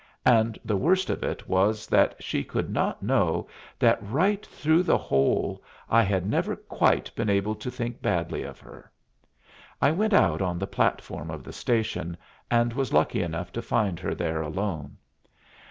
[0.25, 4.97] And the worst of it was that she could not know that right through the
[4.97, 8.89] whole I had never quite been able to think badly of her.
[9.79, 12.17] I went out on the platform of the station,
[12.49, 14.97] and was lucky enough to find her there alone.